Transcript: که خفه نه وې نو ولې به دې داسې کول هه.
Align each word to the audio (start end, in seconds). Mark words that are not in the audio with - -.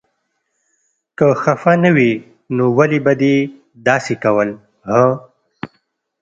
که 1.17 1.25
خفه 1.41 1.73
نه 1.83 1.89
وې 1.95 2.11
نو 2.55 2.65
ولې 2.77 2.99
به 3.05 3.13
دې 3.21 3.35
داسې 3.87 4.13
کول 4.23 4.49
هه. 4.89 5.03